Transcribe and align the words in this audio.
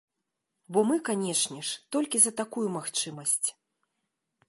Бо 0.77 0.83
мы, 0.91 0.95
канечне 1.09 1.59
ж, 1.69 1.77
толькі 1.97 2.17
за 2.25 2.35
такую 2.43 2.67
магчымасць. 2.81 3.47